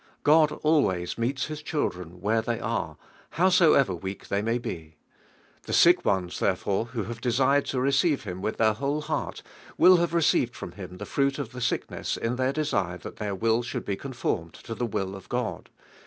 [0.23, 2.97] God always meets Hi,s children where they are,
[3.37, 4.95] howsoever weak they may be.
[5.67, 9.43] The sick ones, therefore, who have desired to receive Him with their whole heart,
[9.77, 13.35] will have received from Him the fruit of the sickness in their desire that their
[13.35, 15.69] will should be conformed to the will of God.